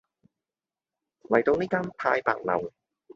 [1.29, 2.73] 嚟到呢間太白樓